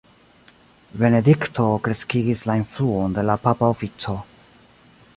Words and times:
Benedikto 1.01 1.67
kreskigis 1.89 2.43
la 2.51 2.57
influon 2.63 3.17
de 3.19 3.29
la 3.31 3.39
papa 3.47 3.71
ofico. 3.79 4.21